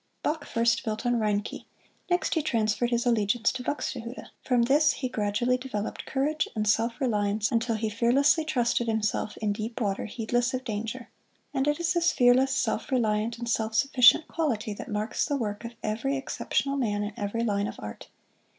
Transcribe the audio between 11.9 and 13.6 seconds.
this fearless, self reliant and